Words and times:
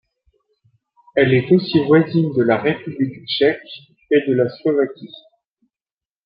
Elle 1.15 1.31
est 1.31 1.51
aussi 1.51 1.77
voisine 1.85 2.33
de 2.33 2.41
la 2.41 2.57
République 2.57 3.23
tchèque 3.27 3.61
et 4.09 4.21
de 4.27 4.33
la 4.33 4.49
Slovaquie. 4.49 5.13